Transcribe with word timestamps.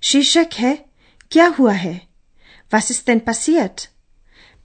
शीर्षक 0.00 0.46
है 0.54 0.84
क्या 1.30 1.46
हुआ 1.46 1.72
है? 1.72 2.06
वासिस्तन 2.74 3.18
पसियत। 3.18 3.76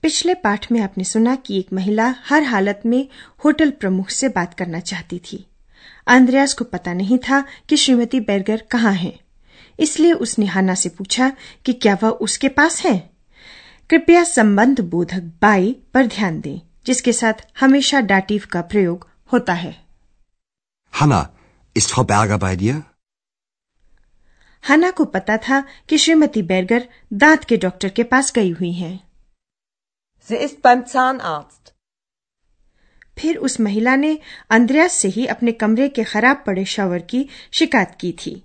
पिछले 0.02 0.34
पाठ 0.34 0.72
में 0.72 0.80
आपने 0.80 1.04
सुना 1.04 1.36
कि 1.36 1.58
एक 1.58 1.72
महिला 1.72 2.14
हर 2.28 2.42
हालत 2.42 2.82
में 2.86 3.08
होटल 3.44 3.70
प्रमुख 3.70 4.10
से 4.10 4.28
बात 4.28 4.54
करना 4.54 4.80
चाहती 4.80 5.18
थी। 5.18 5.46
अंद्रयास 6.06 6.54
को 6.54 6.64
पता 6.64 6.92
नहीं 6.92 7.18
था 7.18 7.44
कि 7.68 7.76
श्रीमती 7.76 8.20
बेरगर 8.20 8.62
कहाँ 8.70 8.92
है। 8.92 9.20
इसलिए 9.80 10.12
उसने 10.12 10.46
हाना 10.46 10.74
से 10.74 10.88
पूछा 10.88 11.32
कि 11.64 11.72
क्या 11.72 11.98
वह 12.02 12.08
उसके 12.08 12.48
पास 12.48 12.82
है? 12.86 13.10
कृपया 13.90 14.24
संबंध 14.24 14.80
बोधक 14.80 15.20
बाई 15.20 15.76
पर 15.94 16.06
ध्यान 16.06 16.40
दें 16.40 16.60
जिसके 16.86 17.12
साथ 17.12 17.32
हमेशा 17.60 18.00
डाटिव 18.00 18.44
का 18.52 18.60
प्रयोग 18.60 19.08
होता 19.32 19.52
है। 19.52 19.84
Hanna, 21.02 21.26
ist 21.78 21.94
Frau 21.94 22.10
Berger 22.10 22.42
bei 22.42 22.60
dir? 22.62 22.80
हाना 24.64 24.90
को 24.90 25.04
पता 25.04 25.36
था 25.38 25.60
कि 25.88 25.98
श्रीमती 25.98 26.42
बेरगर 26.42 26.88
दांत 27.12 27.44
के 27.44 27.56
डॉक्टर 27.56 27.88
के 27.88 28.02
पास 28.04 28.32
गई 28.32 28.50
हुई 28.50 28.72
हैं। 28.72 28.98
Sie 30.28 30.40
ist 30.46 30.60
beim 30.66 30.84
Zahnarzt. 30.94 31.72
फिर 33.18 33.36
उस 33.36 33.60
महिला 33.60 33.94
ने 33.96 34.18
अंद्रयास 34.50 34.92
से 34.92 35.08
ही 35.08 35.26
अपने 35.26 35.52
कमरे 35.52 35.88
के 35.88 36.04
खराब 36.04 36.42
पड़े 36.46 36.64
शावर 36.64 37.02
की 37.02 37.28
शिकायत 37.52 37.96
की 38.00 38.12
थी 38.12 38.42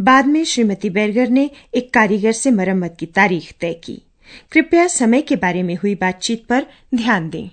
बाद 0.00 0.26
में 0.26 0.44
श्रीमती 0.44 0.90
बेरगर 0.90 1.28
ने 1.28 1.50
एक 1.74 1.92
कारीगर 1.94 2.32
से 2.32 2.50
मरम्मत 2.50 2.96
की 3.00 3.06
तारीख 3.06 3.52
तय 3.60 3.72
की 3.84 4.02
कृपया 4.52 4.86
समय 4.86 5.22
के 5.22 5.36
बारे 5.36 5.62
में 5.62 5.74
हुई 5.76 5.94
बातचीत 5.94 6.46
पर 6.46 6.66
ध्यान 6.94 7.30
दें 7.30 7.48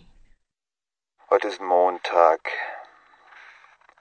Heute 1.31 1.47
ist 1.47 1.61
Montag. 1.61 2.39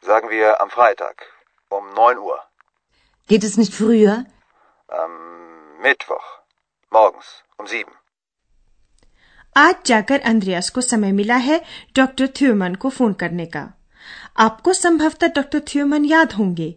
Sagen 0.04 0.30
wir 0.30 0.52
am 0.62 0.70
Freitag 0.70 1.24
um 1.70 1.88
9 1.96 2.12
Uhr. 2.18 2.47
Geht 3.32 3.42
es 3.42 3.52
nicht 3.58 3.72
früher? 3.72 4.12
Am 4.88 5.12
Mittwoch 5.84 6.28
morgens 6.92 7.26
um 7.58 7.66
7. 7.66 7.84
आज 9.56 9.74
जाकर 9.86 10.20
अंद्रयास 10.20 10.70
को 10.70 10.80
समय 10.80 11.12
मिला 11.12 11.36
है 11.36 11.64
डॉक्टर 11.96 12.26
थ्योमन 12.26 12.74
को 12.74 12.90
फ़ोन 12.90 13.12
करने 13.12 13.46
का। 13.46 13.72
आपको 14.38 14.72
संभवतः 14.72 15.26
डॉक्टर 15.26 15.60
थ्योमन 15.60 16.04
याद 16.04 16.32
होंगे। 16.32 16.76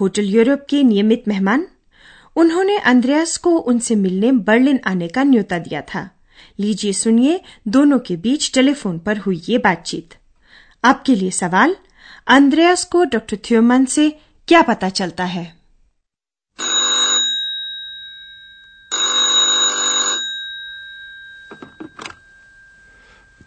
होटल 0.00 0.24
यूरोप 0.24 0.66
के 0.70 0.82
नियमित 0.82 1.24
मेहमान। 1.28 1.68
उन्होंने 2.36 2.78
अंद्रयास 2.78 3.36
को 3.36 3.50
उनसे 3.50 3.94
मिलने 3.94 4.32
बर्लिन 4.32 4.80
आने 4.86 5.08
का 5.08 5.22
न्योता 5.22 5.58
दिया 5.58 5.80
था। 5.80 6.10
लीजिए 6.60 6.92
सुनिए 6.92 7.40
दोनों 7.68 7.98
के 7.98 8.16
बीच 8.16 8.54
टेलीफोन 8.54 8.98
पर 8.98 9.18
हुई 9.18 9.42
ये 9.48 9.58
बातचीत। 9.58 10.14
आपके 10.84 11.14
लिए 11.14 11.30
सवाल 11.30 11.76
अंद्रयास 12.26 12.84
को 12.84 13.04
डॉक्टर 13.04 13.36
थ्योमन 13.36 13.84
से 13.84 14.20
क्या 14.48 14.62
पता 14.62 14.88
चलता 14.88 15.24
है? 15.24 15.57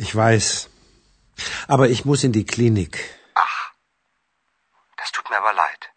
Ich 0.00 0.14
weiß. 0.16 0.70
Aber 1.68 1.90
ich 1.90 2.04
muss 2.04 2.24
in 2.24 2.32
die 2.32 2.44
Klinik. 2.44 2.98
Ach, 3.34 3.72
das 4.98 5.12
tut 5.12 5.28
mir 5.30 5.38
aber 5.38 5.52
leid. 5.54 5.88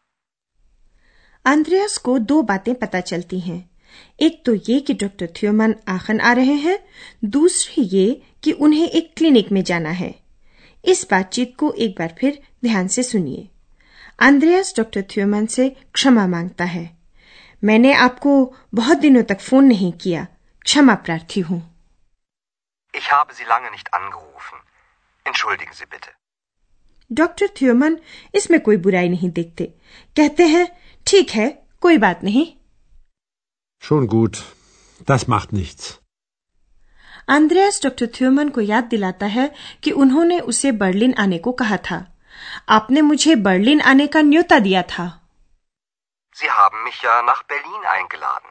अंद्रयास 1.45 1.97
को 1.97 2.17
दो 2.19 2.41
बातें 2.41 2.73
पता 2.75 2.99
चलती 3.01 3.39
हैं 3.39 3.69
एक 4.21 4.41
तो 4.45 4.53
ये 4.69 4.79
कि 4.79 4.93
डॉक्टर 4.93 5.27
थ्योमन 5.35 5.75
आखन 5.87 6.19
आ 6.19 6.31
रहे 6.33 6.53
हैं 6.57 6.77
दूसरी 7.29 7.83
ये 7.83 8.05
कि 8.43 8.51
उन्हें 8.51 8.87
एक 8.89 9.13
क्लिनिक 9.17 9.51
में 9.51 9.63
जाना 9.63 9.89
है 9.89 10.13
इस 10.83 11.05
बातचीत 11.11 11.55
को 11.59 11.71
एक 11.77 11.95
बार 11.99 12.15
फिर 12.19 12.41
ध्यान 12.63 12.87
से 12.87 13.03
सुनिए 13.03 13.49
अंद्रयास 14.19 14.73
डॉक्टर 14.77 15.03
थ्योमन 15.11 15.45
से 15.45 15.69
क्षमा 15.93 16.27
माँगता 16.27 16.65
है 16.65 16.89
मैंने 17.63 17.93
आपको 17.93 18.33
बहुत 18.73 18.97
दिनों 18.97 19.23
तक 19.23 19.39
फ़ोन 19.39 19.65
नहीं 19.65 19.91
किया 20.01 20.27
क्षमा 20.61 20.95
प्रार्थी 20.95 21.41
हूँ 21.41 21.72
Ich 22.94 23.12
habe 23.12 23.34
Sie 23.34 23.44
lange 23.44 23.70
nicht 23.70 23.92
angerufen. 23.94 24.62
Entschuldigen 25.26 25.72
Sie 25.72 25.86
bitte. 25.86 26.10
Doctor 27.10 27.48
थ्योमन 27.58 27.96
इसमें 28.34 28.60
कोई 28.60 28.76
बुराई 28.76 29.08
नहीं 29.08 29.30
देखते 29.30 29.64
कहते 30.16 30.46
हैं 30.46 30.66
ठीक 31.06 31.30
है 31.30 31.48
कोई 31.82 31.98
बात 31.98 32.24
नहीं 32.24 32.46
Schon 33.82 34.08
gut. 34.14 34.40
Das 35.10 35.24
macht 35.34 35.52
nichts. 35.58 35.86
Andreas 37.28 37.80
doctor 37.82 38.06
थ्योमन 38.14 38.48
को 38.48 38.60
याद 38.60 38.84
दिलाता 38.90 39.26
है 39.36 39.48
कि 39.82 39.90
उन्होंने 40.04 40.38
उसे 40.52 40.72
बर्लिन 40.82 41.14
आने 41.24 41.38
को 41.46 41.52
कहा 41.62 41.76
था 41.90 41.98
आपने 42.76 43.00
मुझे 43.02 43.34
बर्लिन 43.48 43.80
आने 43.92 44.06
का 44.06 44.20
न्योता 44.22 44.58
दिया 44.68 44.82
था 44.92 45.06
Sie 46.36 46.50
haben 46.50 46.82
mich 46.84 46.98
ja 47.02 47.14
nach 47.28 47.42
Berlin 47.52 47.86
eingeladen. 47.92 48.50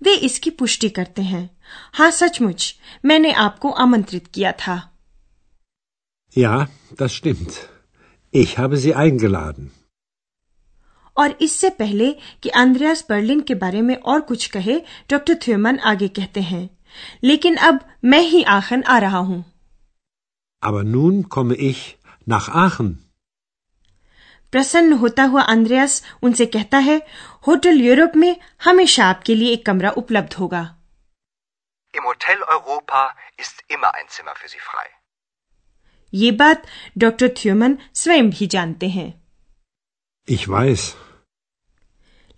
वे 0.00 0.14
इसकी 0.28 0.50
पुष्टि 0.60 0.88
करते 0.98 1.22
हैं 1.22 1.48
हाँ 1.94 2.10
सचमुच 2.10 2.74
मैंने 3.04 3.32
आपको 3.46 3.70
आमंत्रित 3.84 4.26
किया 4.34 4.52
था 4.62 4.78
Ja, 6.36 6.68
das 6.98 7.14
stimmt. 7.14 7.54
Ich 8.34 8.50
habe 8.58 8.76
Sie 8.76 8.94
eingeladen. 8.96 9.68
और 11.16 11.36
इससे 11.42 11.68
पहले 11.78 12.12
कि 12.42 12.48
अंद्रयास 12.56 13.04
बर्लिन 13.08 13.40
के 13.48 13.54
बारे 13.62 13.80
में 13.82 13.94
और 14.02 14.20
कुछ 14.28 14.46
कहे 14.50 14.78
डॉक्टर 15.10 15.34
थ्योमन 15.44 15.78
आगे 15.90 16.08
कहते 16.18 16.40
हैं 16.42 16.68
लेकिन 17.24 17.56
अब 17.68 17.80
मैं 18.04 18.20
ही 18.28 18.42
आखन 18.52 18.82
आ 18.82 18.98
रहा 18.98 19.18
हूँ 19.30 19.44
Aber 20.62 20.84
nun 20.84 21.18
komme 21.34 21.56
ich 21.66 21.82
nach 22.26 22.48
Aachen. 22.62 22.88
प्रसन्न 24.52 24.92
होता 25.02 25.24
हुआ 25.32 25.42
अंद्रयास 25.54 26.02
उनसे 26.22 26.46
कहता 26.54 26.78
है 26.88 26.96
होटल 27.46 27.80
यूरोप 27.80 28.16
में 28.16 28.34
हमेशा 28.64 29.04
आपके 29.06 29.34
लिए 29.34 29.52
एक 29.52 29.64
कमरा 29.66 29.90
उपलब्ध 30.02 30.34
होगा 30.34 30.62
Im 31.94 32.04
Hotel 32.06 32.42
Europa 32.54 32.98
ist 33.44 33.62
immer 33.74 33.88
ein 34.00 34.08
Zimmer 34.16 34.34
für 34.40 34.48
Sie 34.50 34.60
frei. 34.66 34.88
ये 36.12 36.30
बात 36.42 36.66
डॉक्टर 36.98 37.28
थ्योमन 37.36 37.76
स्वयं 37.94 38.30
भी 38.30 38.46
जानते 38.54 38.88
हैं 38.88 39.08
Ich 40.28 40.46
weiß. 40.48 40.90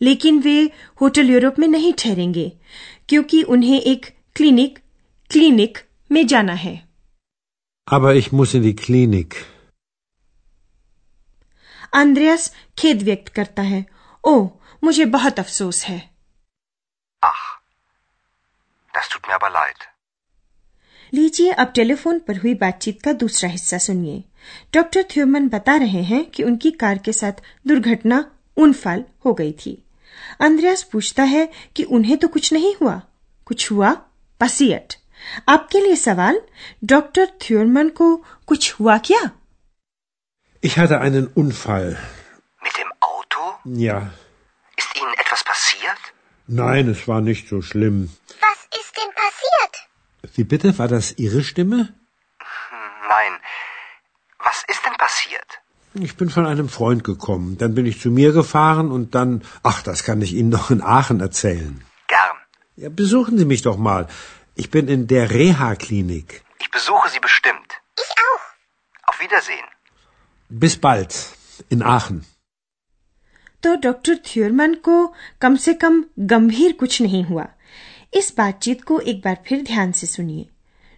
लेकिन 0.01 0.39
वे 0.43 0.55
होटल 1.01 1.31
यूरोप 1.31 1.59
में 1.59 1.67
नहीं 1.69 1.93
ठहरेंगे 1.99 2.51
क्योंकि 3.09 3.43
उन्हें 3.57 3.81
एक 3.81 4.07
क्लिनिक 4.37 4.79
क्लिनिक 5.31 5.79
में 6.11 6.27
जाना 6.27 6.53
है 6.65 6.75
Aber 7.89 8.15
ich 8.17 8.31
muss 8.33 8.55
in 8.55 8.63
die 8.63 8.77
Klinik. 8.85 9.37
अंद्रयास 11.95 12.55
खेद 12.79 13.03
व्यक्त 13.03 13.29
करता 13.29 13.63
है। 13.63 13.87
ओ 14.25 14.49
मुझे 14.85 15.05
बहुत 15.05 15.39
अफसोस 15.39 15.85
है। 15.85 16.11
Ach, 17.25 17.43
das 18.97 19.13
tut 19.13 19.25
mir 19.25 19.39
aber 19.39 19.51
leid. 19.51 19.85
लीजिए 21.15 21.53
अब 21.53 21.73
टेलीफोन 21.73 22.19
पर 22.19 22.37
हुई 22.37 22.55
बातचीत 22.55 23.03
का 23.03 23.13
दूसरा 23.13 23.51
हिस्सा 23.51 23.79
सुनिए। 23.79 24.25
डॉक्टर 24.75 25.03
थ्योमन 25.03 25.49
बता 25.49 25.77
रहे 25.77 26.03
हैं 26.03 26.31
कि 26.31 26.43
उनकी 26.43 26.71
कार 26.71 26.99
के 26.99 27.13
साथ 27.13 27.33
दुर्घटना 27.67 28.31
उनफाल 28.57 29.05
हो 29.25 29.35
गई 29.35 29.53
थी। 29.53 29.85
अंद्रयास 30.41 30.83
पूछता 30.83 31.23
है 31.23 31.53
कि 31.77 31.83
उन्हें 31.83 32.17
तो 32.17 32.29
कुछ 32.29 32.53
नहीं 32.53 32.75
हुआ। 32.83 33.03
कुछ 33.45 33.71
हुआ? 33.73 33.93
पसियट 34.41 34.95
आपके 35.49 35.81
लिए 35.81 35.97
सवाल 35.97 36.41
डॉक्टर 36.85 37.27
थ्योरमन 37.43 37.89
को 37.89 38.17
कुछ 38.47 38.73
हुआ 38.73 38.99
क्या? 38.99 39.31
Ich 40.65 40.79
hatte 40.79 41.01
einen 41.01 41.27
Unfall. 41.27 41.99
Mit 42.63 42.79
dem 42.79 42.93
Auto? 43.01 43.41
Ja. 43.65 44.13
Ist 44.77 44.97
Ihnen 44.97 45.13
etwas 45.15 45.43
passiert? 45.43 45.99
Nein, 46.47 46.89
es 46.89 47.09
war 47.09 47.21
nicht 47.21 47.49
so 47.49 47.63
schlimm. 47.63 48.17
Was 48.41 48.81
ist 48.81 48.97
denn 48.97 49.13
passiert? 49.13 50.37
Wie 50.37 50.45
bitte? 50.45 50.79
War 50.79 50.87
das 50.87 51.19
Ihre 51.19 51.43
Stimme? 51.43 51.93
Nein. 53.09 53.33
Was 54.39 54.63
ist 54.69 54.87
denn 54.87 54.95
passiert? 54.95 55.61
Ich 55.95 56.17
bin 56.17 56.31
von 56.31 56.47
einem 56.47 56.69
Freund 56.69 57.03
gekommen. 57.03 57.59
Dann 57.59 57.75
bin 57.75 57.85
ich 57.85 58.01
zu 58.01 58.11
mir 58.11 58.33
gefahren 58.33 58.93
und 58.93 59.17
dann. 59.17 59.45
Ach, 59.65 59.83
das 59.83 60.05
kann 60.05 60.23
ich 60.23 60.33
Ihnen 60.33 60.51
noch 60.51 60.71
in 60.71 60.81
Aachen 60.81 61.19
erzählen. 61.19 61.85
Gern. 62.07 62.37
Ja, 62.77 62.89
besuchen 62.89 63.37
Sie 63.37 63.47
mich 63.47 63.63
doch 63.63 63.77
mal. 63.77 64.07
Ich 64.55 64.71
bin 64.71 64.87
in 64.87 65.09
der 65.09 65.31
Reha-Klinik. 65.31 66.45
Ich 66.61 66.71
besuche 66.71 67.09
Sie 67.09 67.19
bestimmt. 67.19 67.81
Ich 67.99 68.15
auch. 68.31 69.09
Auf 69.09 69.21
Wiedersehen. 69.21 69.67
Bis 70.53 70.77
bald. 70.77 71.15
In 71.71 71.83
Aachen. 71.85 72.21
तो 73.63 73.75
doctor 73.77 74.17
Thurman 74.27 74.75
को 74.87 74.95
कम 75.41 75.57
से 75.57 75.73
कम 75.75 76.03
गंभीर 76.31 76.73
कुछ 76.73 77.01
नहीं 77.03 77.23
हुआ 77.25 77.47
इस 78.15 78.33
बातचीत 78.37 78.83
को 78.85 78.99
एक 79.01 79.21
बार 79.25 79.37
फिर 79.47 79.63
ध्यान 79.65 79.93
से 79.93 80.07
सुनिए 80.07 80.49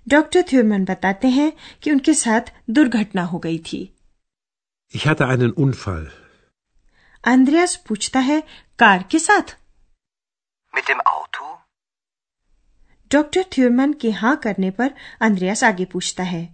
डॉक्टर 0.07 0.43
थ्योरमन 0.43 0.85
बताते 0.85 1.29
हैं 1.29 1.53
कि 1.83 1.91
उनके 1.91 2.15
साथ 2.15 2.53
दुर्घटना 2.71 3.25
हो 3.25 3.39
गई 3.39 3.59
थी 3.67 3.83
Ich 4.95 5.07
hatte 5.07 5.27
einen 5.27 5.53
Unfall. 5.65 6.07
Andreas 7.25 7.77
पूछता 7.89 8.21
है 8.21 8.43
कार 8.79 9.03
के 9.11 9.19
साथ 9.19 9.57
Mit 10.75 10.91
dem 10.91 11.07
Auto? 11.13 11.55
Doctor 13.11 13.45
Thurmann 13.53 13.93
के 14.01 14.11
हाँ 14.13 14.37
करने 14.37 14.71
पर 14.71 14.95
आंद्रियास 15.23 15.65
आगे 15.65 15.85
पूछता 15.93 16.23
है 16.25 16.45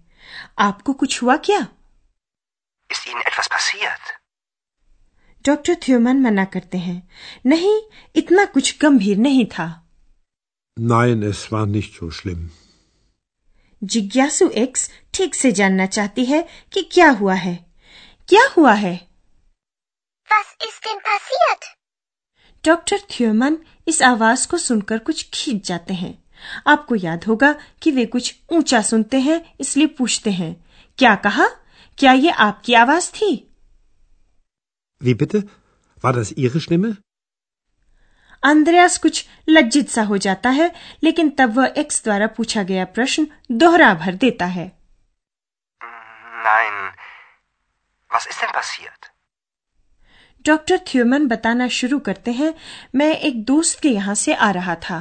आपको 0.59 0.93
कुछ 0.93 1.23
हुआ 1.23 1.37
क्या 1.45 1.67
Ihnen 3.11 3.23
etwas 3.27 3.49
passiert? 3.49 4.17
Doctor 5.45 5.75
Thurmann 5.83 6.21
मना 6.23 6.45
करते 6.55 6.79
हैं 6.79 6.97
नहीं 7.47 7.77
इतना 8.17 8.45
कुछ 8.55 8.77
गंभीर 8.83 9.17
नहीं 9.19 9.45
था 9.55 9.69
Nein, 10.77 11.23
es 11.31 11.41
war 11.53 11.67
nicht 11.67 11.97
so 12.01 12.11
schlimm. 12.19 12.43
जिज्ञासु 13.83 14.49
एक्स 14.63 14.89
ठीक 15.15 15.35
से 15.35 15.53
जानना 15.53 15.87
चाहती 15.87 16.25
है 16.25 16.43
कि 16.73 16.83
क्या 16.93 17.09
हुआ 17.21 17.35
है 17.35 17.55
क्या 18.29 18.43
हुआ 18.57 18.73
है 18.85 18.95
Was 20.29 20.51
ist 20.69 20.87
denn 20.87 21.01
passiert? 21.09 21.65
Doctor 22.65 23.01
Thurmann 23.11 23.59
इस 23.89 24.03
आवाज़ 24.03 24.47
को 24.49 24.59
सुनकर 24.59 24.99
कुछ 25.09 25.29
खींच 25.35 25.67
जाते 25.67 25.95
हैं 25.95 26.13
आपको 26.67 26.95
याद 26.97 27.25
होगा 27.25 27.53
कि 27.83 27.91
वे 27.91 28.05
कुछ 28.07 28.35
ऊँचा 28.53 28.81
सुनते 28.83 29.21
हैं 29.21 29.41
इसलिए 29.61 29.87
पूछते 29.99 30.31
हैं 30.33 30.53
क्या 30.99 31.15
कहा 31.27 31.47
क्या 31.99 32.13
ये 32.13 32.31
आपकी 32.49 32.75
आवाज़ 32.75 33.11
थी 33.13 33.31
Wie 35.01 35.15
bitte? 35.15 35.39
War 36.05 36.13
das 36.13 36.33
Ihre 36.37 36.61
Stimme? 36.67 36.95
अंद्रयास 38.43 38.97
कुछ 38.99 39.25
लज्जित 39.49 39.89
सा 39.91 40.03
हो 40.03 40.17
जाता 40.27 40.51
है 40.51 40.71
लेकिन 41.05 41.31
तब 41.39 41.57
वह 41.57 41.75
एक्स 41.79 42.03
द्वारा 42.05 42.27
पूछा 42.37 42.63
गया 42.71 42.85
प्रश्न 42.99 43.27
दोहरा 43.63 43.93
भर 43.95 44.15
देता 44.25 44.47
है 44.57 44.67
Nein. 46.45 46.79
Was 48.11 48.27
ist 48.31 48.41
denn 48.43 48.53
passiert? 48.59 49.11
Doctor 50.45 50.79
Thurmann 50.89 51.27
बताना 51.29 51.69
शुरू 51.79 51.99
करते 52.09 52.33
हैं 52.33 52.55
मैं 52.95 53.11
एक 53.29 53.45
दोस्त 53.45 53.81
के 53.81 53.89
यहाँ 53.91 54.15
से 54.25 54.35
आ 54.35 54.51
रहा 54.59 54.75
था 54.89 55.01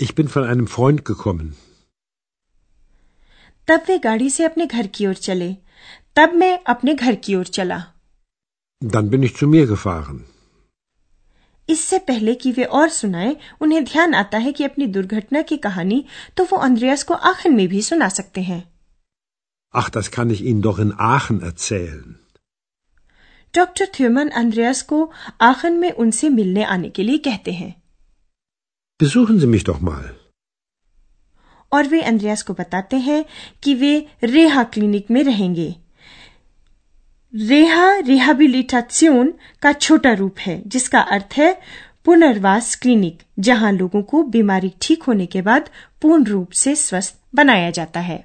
Ich 0.00 0.14
bin 0.18 0.28
von 0.34 0.44
einem 0.44 0.68
Freund 0.74 1.04
gekommen. 1.04 1.48
तब 3.68 3.82
वे 3.88 3.98
गाड़ी 4.06 4.30
से 4.30 4.44
अपने 4.44 4.66
घर 4.66 4.86
की 4.96 5.06
ओर 5.06 5.14
चले 5.28 5.54
तब 6.16 6.32
मैं 6.42 6.58
अपने 6.74 6.94
घर 6.94 7.14
की 7.26 7.34
ओर 7.34 7.46
चला 7.58 7.80
Dann 8.82 9.10
bin 9.10 9.22
ich 9.26 9.34
zu 9.40 9.46
mir 9.54 9.66
gefahren. 9.72 10.20
इससे 11.68 11.98
पहले 12.06 12.34
कि 12.34 12.50
वे 12.52 12.64
और 12.78 12.88
सुनाए 12.94 13.36
उन्हें 13.62 13.84
ध्यान 13.84 14.14
आता 14.14 14.38
है 14.46 14.52
कि 14.52 14.64
अपनी 14.64 14.86
दुर्घटना 14.96 15.42
की 15.50 15.56
कहानी 15.66 16.04
तो 16.36 16.44
वो 16.50 16.56
अंद्रयास 16.66 17.02
को 17.10 17.14
आखन 17.30 17.54
में 17.56 17.66
भी 17.68 17.82
सुना 17.82 18.08
सकते 18.18 18.40
हैं 18.48 18.62
Ach, 19.74 19.88
das 19.90 20.10
kann 20.14 20.30
ich 20.34 20.40
Ihnen 20.48 20.62
doch 20.64 20.78
in 20.84 20.90
Aachen 21.10 21.38
erzählen. 21.50 22.08
Doctor 23.54 23.86
Thurmann 23.94 24.28
Andreas 24.40 24.82
को 24.90 24.98
आखन 25.50 25.72
में 25.78 25.90
उनसे 26.04 26.28
मिलने 26.28 26.64
आने 26.74 26.90
के 26.98 27.02
लिए 27.02 27.18
कहते 27.28 27.52
हैं 27.52 27.74
Besuchen 29.00 29.40
Sie 29.44 29.50
mich 29.54 29.64
doch 29.70 29.80
mal. 29.90 30.04
और 31.72 31.86
वे 31.88 32.00
अंद्रयास 32.02 32.42
को 32.42 32.54
बताते 32.54 32.96
हैं 33.00 33.24
कि 33.62 33.74
वे 33.74 33.94
रेहा 34.24 34.62
क्लिनिक 34.74 35.10
में 35.10 35.22
रहेंगे 35.24 35.74
रेहा 37.34 37.86
रिहेबिलिटासियोन 38.06 39.32
का 39.62 39.72
छोटा 39.72 40.12
रूप 40.14 40.38
है 40.38 40.60
जिसका 40.66 41.00
अर्थ 41.16 41.34
है 41.36 41.52
पुनर्वास 42.04 42.74
क्लिनिक 42.82 43.22
जहाँ 43.46 43.70
लोगों 43.72 44.02
को 44.10 44.22
बीमारी 44.34 44.72
ठीक 44.82 45.02
होने 45.02 45.26
के 45.34 45.42
बाद 45.42 45.70
पूर्ण 46.02 46.24
रूप 46.26 46.52
से 46.62 46.74
स्वस्थ 46.76 47.20
बनाया 47.34 47.70
जाता 47.78 48.00
है 48.10 48.18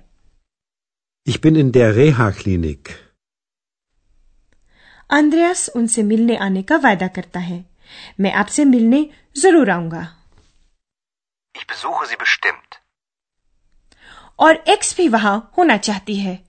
Ich 1.27 1.37
bin 1.43 1.57
in 1.61 1.69
der 1.75 1.87
Reha-Klinik. 1.95 2.89
अंद्रयास 5.09 5.67
उनसे 5.75 6.03
मिलने 6.03 6.35
आने 6.45 6.61
का 6.63 6.75
वायदा 6.83 7.07
करता 7.17 7.39
है 7.39 7.63
मैं 8.19 8.31
आपसे 8.41 8.65
मिलने 8.65 9.01
ज़रूर 9.35 9.69
आऊँगा 9.71 10.03
Ich 11.55 11.65
besuche 11.71 12.05
Sie 12.09 12.19
bestimmt. 12.23 12.79
और 14.39 14.55
एक्स 14.55 14.97
भी 14.97 15.07
वहाँ 15.07 15.51
होना 15.57 15.77
चाहती 15.77 16.15
है। 16.15 16.47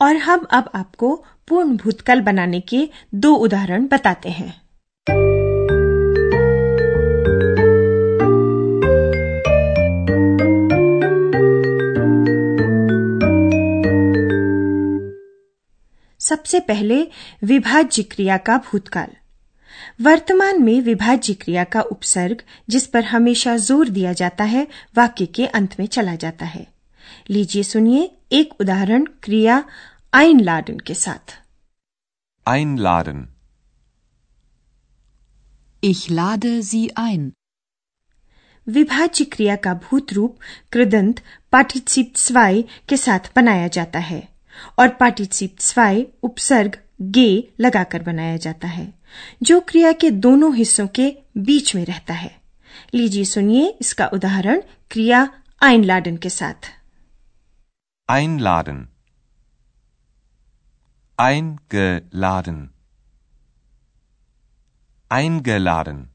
और 0.00 0.16
हम 0.16 0.46
अब 0.50 0.70
आपको 0.74 1.24
पूर्ण 1.48 1.76
भूतकाल 1.76 2.20
बनाने 2.20 2.60
के 2.60 2.88
दो 3.14 3.34
उदाहरण 3.34 3.86
बताते 3.86 4.28
हैं। 4.28 4.66
सबसे 16.20 16.60
पहले 16.60 17.10
विभाज्य 17.44 18.02
क्रिया 18.02 18.36
का 18.36 18.56
भूतकाल। 18.56 19.08
वर्तमान 20.02 20.62
में 20.62 20.80
विभाज्य 20.82 21.34
क्रिया 21.42 21.64
का 21.74 21.80
उपसर्ग 21.92 22.42
जिस 22.70 22.86
पर 22.94 23.04
हमेशा 23.04 23.56
ज़ोर 23.66 23.88
दिया 23.98 24.12
जाता 24.22 24.44
है 24.54 24.66
वाक्य 24.96 25.26
के 25.38 25.46
अंत 25.60 25.78
में 25.80 25.86
चला 25.86 26.14
जाता 26.24 26.46
है 26.54 26.66
लीजिए 27.30 27.62
सुनिए 27.62 28.10
एक 28.32 28.60
उदाहरण 28.60 29.04
क्रिया 29.22 29.62
einladen 30.12 30.80
के 30.86 30.94
साथ 30.94 31.34
Einladen. 32.46 33.22
Ich 35.82 36.02
lade 36.18 36.46
Sie 36.68 36.84
ein. 37.00 37.30
विभाज्य 38.66 39.24
क्रिया 39.32 39.56
का 39.64 39.72
भूत 39.82 40.12
रूप 40.12 40.38
कृदंत 40.72 41.20
पार्टिसिप 41.52 42.16
स्वाय 42.16 42.62
के 42.88 42.96
साथ 42.96 43.30
बनाया 43.36 43.68
जाता 43.76 43.98
है 44.06 44.22
और 44.78 44.88
पार्टिसिप 45.00 45.58
स्वाय 45.60 46.04
उपसर्ग 46.22 46.78
गे 47.00 47.52
लगाकर 47.60 48.02
बनाया 48.02 48.36
जाता 48.36 48.68
है 48.68 48.94
जो 49.42 49.60
क्रिया 49.60 49.92
के 49.92 50.10
दोनों 50.10 50.56
हिस्सों 50.56 50.86
के 50.86 51.16
बीच 51.36 51.74
में 51.74 51.86
रहता 51.86 52.14
है। 52.14 52.40
लीजिए 52.94 53.24
सुनिए 53.24 53.78
इसका 53.80 54.06
उदाहरण 54.06 54.62
क्रिया 54.90 55.42
आइन 55.62 55.84
लाडन 55.84 56.16
के 56.16 56.30
साथ। 56.30 56.72
आइन 58.10 58.40
लाडन 58.40 58.88
आइन 61.20 61.58
ग 61.74 62.08
लाडन 62.14 62.70
आइन 65.12 65.40
ग 65.40 65.48
Laden 65.48 66.06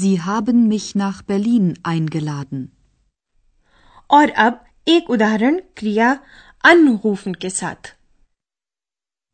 Sie 0.00 0.18
haben 0.28 0.58
mich 0.72 0.96
nach 0.96 1.22
Berlin 1.30 1.72
eingeladen. 1.88 2.66
Und 4.12 4.30
ab 4.38 4.54
ek 4.88 5.10
udaharan 5.10 5.60
kriya 5.76 6.18
anrufen 6.66 7.34
ke 7.44 7.50
sath. 7.60 7.99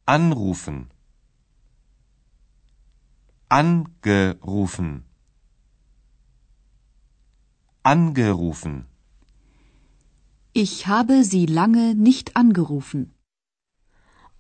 Anrufen. 0.09 0.89
Angerufen. 3.51 5.05
Angerufen. 7.85 8.87
Ich 10.57 10.87
habe 10.87 11.25
Sie 11.25 11.47
lange 11.47 11.95
nicht 11.97 12.37
angerufen. 12.37 13.07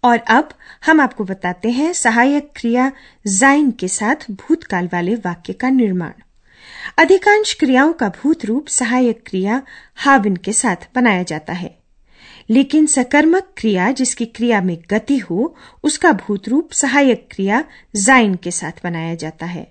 और 0.04 0.18
अब 0.18 0.49
हम 0.87 1.00
आपको 1.00 1.25
बताते 1.25 1.70
हैं 1.70 1.92
सहायक 1.92 2.50
क्रिया 2.56 2.90
जाइन 3.26 3.70
के 3.80 3.88
साथ 3.88 4.30
भूतकाल 4.30 4.88
वाले 4.92 5.14
वाक्य 5.25 5.52
का 5.52 5.68
निर्माण 5.70 6.12
अधिकांश 6.99 7.54
क्रियाओं 7.61 7.92
का 7.92 8.08
भूत 8.18 8.44
रूप 8.44 8.66
सहायक 8.68 9.23
क्रिया 9.26 9.62
हाविन 10.04 10.37
के 10.44 10.52
साथ 10.52 10.88
बनाया 10.94 11.23
जाता 11.32 11.52
है 11.52 11.70
लेकिन 12.49 12.87
सकर्मक 12.87 13.53
क्रिया 13.57 13.91
जिसकी 13.93 14.26
क्रिया 14.26 14.61
में 14.61 14.76
गति 14.91 15.19
हो 15.19 15.55
उसका 15.85 16.12
भूत 16.12 16.49
रूप 16.49 16.73
सहायक 16.73 17.29
क्रिया 17.31 17.65
जाइन 17.97 18.35
के 18.35 18.50
साथ 18.50 18.83
बनाया 18.85 19.15
जाता 19.15 19.47
है 19.47 19.67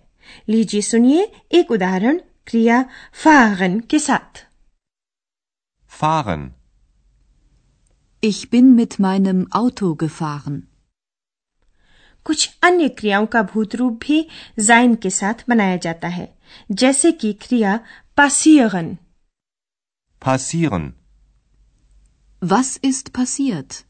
लीजिए 0.50 0.82
सुनिए 0.82 1.32
एक 1.51 1.72
उदाहरण 1.72 2.20
क्रिया 2.48 2.84
फागन 3.24 3.79
के 3.79 4.00
साथ 4.00 4.46
Fahren. 5.91 6.41
Ich 8.24 8.39
bin 8.50 8.72
mit 8.75 8.96
meinem 9.00 9.38
Auto 9.51 9.89
gefahren. 9.96 10.62
कुछ 12.25 12.58
अन्य 12.63 12.89
क्रियाओं 12.89 13.25
का 13.25 13.41
भूत 13.44 13.75
रूप 13.75 14.00
भी 14.08 14.27
जाइन 14.60 14.96
के 14.96 15.10
साथ 15.10 15.44
बनाया 15.50 15.77
जाता 15.77 16.08
है 16.08 16.27
जैसे 16.72 17.12
कि 17.12 17.32
क्रिया 17.34 17.79
passieren 18.20 18.96
passieren, 20.22 20.89
Was 22.47 22.77
ist 22.77 23.11
passiert? 23.13 23.85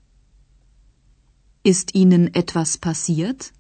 Ist 1.63 1.93
Ihnen 1.93 2.33
etwas 2.33 2.77
passiert? 2.77 3.51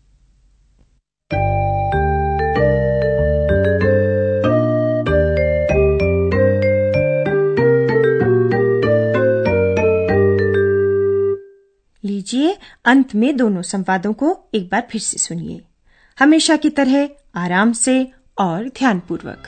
लीजिए 12.03 12.57
अंत 12.85 13.15
में 13.15 13.37
दोनों 13.37 13.61
संवादों 13.61 14.13
को 14.13 14.37
एक 14.53 14.69
बार 14.69 14.87
फिर 14.91 15.01
से 15.01 15.17
सुनिए 15.17 15.61
हमेशा 16.19 16.57
की 16.57 16.69
तरह 16.69 17.09
आराम 17.35 17.73
से 17.73 18.11
और 18.37 18.69
ध्यानपूर्वक 18.69 19.47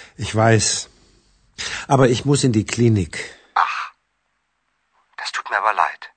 Ich 0.16 0.34
weiß. 0.34 0.88
Aber 1.88 2.08
ich 2.08 2.24
muss 2.24 2.44
in 2.44 2.52
die 2.52 2.64
Klinik. 2.66 3.18
Ach, 3.54 3.92
das 5.16 5.32
tut 5.32 5.50
mir 5.50 5.58
aber 5.58 5.74
leid. 5.74 6.12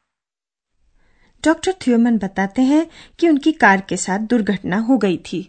Doctor 1.46 1.74
थ्योमन 1.84 2.18
बताते 2.20 2.62
हैं 2.70 2.86
कि 3.20 3.30
उनकी 3.30 3.52
कार 3.64 3.82
के 3.90 3.98
साथ 3.98 4.20
दुर्घटना 4.32 4.78
हो 4.88 4.98
गई 5.04 5.18
थी 5.28 5.40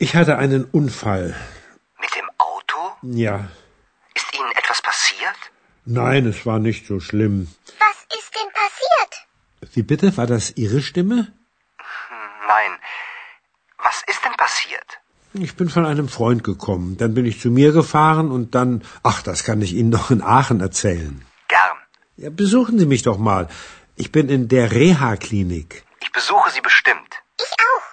Ich 0.00 0.14
hatte 0.16 0.36
einen 0.44 0.64
Unfall. 0.78 1.26
Mit 2.04 2.14
dem 2.16 2.28
Auto? 2.38 2.78
Ja. 3.02 3.34
Ist 4.14 4.34
Ihnen 4.38 4.50
etwas 4.62 4.82
passiert? 4.82 5.36
Nein, 5.84 6.26
es 6.26 6.44
war 6.46 6.58
nicht 6.58 6.86
so 6.86 6.98
schlimm. 7.00 7.36
Was 7.84 7.98
ist 8.18 8.34
denn 8.38 8.50
passiert? 8.62 9.74
Wie 9.76 9.82
bitte? 9.82 10.16
War 10.16 10.26
das 10.26 10.50
Ihre 10.56 10.82
Stimme? 10.82 11.32
Ich 15.39 15.55
bin 15.55 15.69
von 15.69 15.85
einem 15.85 16.07
Freund 16.09 16.43
gekommen. 16.43 16.97
Dann 16.97 17.13
bin 17.13 17.25
ich 17.25 17.39
zu 17.39 17.49
mir 17.51 17.71
gefahren 17.71 18.31
und 18.31 18.55
dann. 18.55 18.83
Ach, 19.03 19.21
das 19.21 19.43
kann 19.43 19.61
ich 19.61 19.73
Ihnen 19.73 19.89
noch 19.89 20.09
in 20.11 20.21
Aachen 20.21 20.61
erzählen. 20.61 21.23
Gern. 21.47 21.77
Ja, 22.17 22.29
besuchen 22.29 22.79
Sie 22.79 22.85
mich 22.85 23.03
doch 23.03 23.17
mal. 23.17 23.47
Ich 23.95 24.11
bin 24.11 24.29
in 24.29 24.47
der 24.47 24.71
Reha-Klinik. 24.71 25.83
Ich 26.01 26.11
besuche 26.11 26.49
Sie 26.51 26.61
bestimmt. 26.61 27.11
Ich 27.39 27.53
auch. 27.69 27.87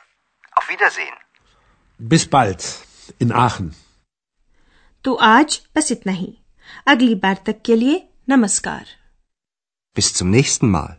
Auf 0.58 0.68
Wiedersehen. 0.68 1.16
Bis 1.98 2.26
bald. 2.26 2.62
In 3.18 3.32
Aachen. 3.32 3.74
Du 5.02 5.18
aaj 5.18 5.62
bas 5.74 5.90
itna. 5.90 6.14
Agli 6.84 7.14
bar 7.14 7.36
tak 7.44 7.62
ke 7.64 7.74
liye 7.74 8.02
namaskar. 8.26 8.86
Bis 9.94 10.14
zum 10.14 10.30
nächsten 10.30 10.70
Mal. 10.70 10.98